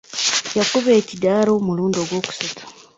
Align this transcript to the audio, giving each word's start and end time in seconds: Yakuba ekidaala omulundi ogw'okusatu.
Yakuba 0.57 0.91
ekidaala 0.99 1.49
omulundi 1.59 1.97
ogw'okusatu. 2.03 2.63